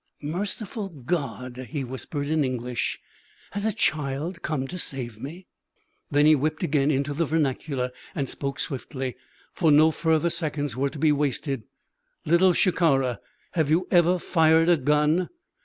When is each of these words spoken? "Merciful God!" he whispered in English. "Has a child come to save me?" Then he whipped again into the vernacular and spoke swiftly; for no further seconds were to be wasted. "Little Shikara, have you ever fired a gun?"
"Merciful 0.23 0.89
God!" 0.89 1.67
he 1.69 1.83
whispered 1.83 2.27
in 2.27 2.43
English. 2.43 2.99
"Has 3.51 3.65
a 3.65 3.71
child 3.71 4.41
come 4.41 4.67
to 4.67 4.79
save 4.79 5.19
me?" 5.21 5.45
Then 6.09 6.25
he 6.25 6.33
whipped 6.33 6.63
again 6.63 6.89
into 6.89 7.13
the 7.13 7.23
vernacular 7.23 7.91
and 8.15 8.27
spoke 8.27 8.59
swiftly; 8.59 9.15
for 9.53 9.69
no 9.71 9.91
further 9.91 10.31
seconds 10.31 10.75
were 10.75 10.89
to 10.89 10.97
be 10.97 11.11
wasted. 11.11 11.65
"Little 12.25 12.53
Shikara, 12.53 13.19
have 13.51 13.69
you 13.69 13.87
ever 13.91 14.17
fired 14.17 14.69
a 14.69 14.77
gun?" 14.77 15.29